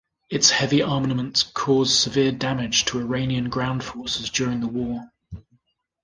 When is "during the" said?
4.31-4.67